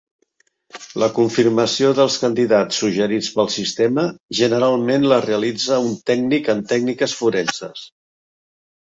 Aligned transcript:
La 1.01 1.07
confirmació 1.15 1.89
dels 1.97 2.15
candidats 2.21 2.79
suggerits 2.83 3.29
pel 3.35 3.49
sistema 3.55 4.05
generalment 4.39 5.05
la 5.11 5.19
realitza 5.27 5.77
un 5.89 5.93
tècnic 6.13 6.49
en 6.55 6.65
tècniques 6.73 7.15
forenses. 7.21 7.85